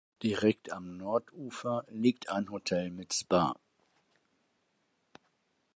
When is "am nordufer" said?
0.71-1.85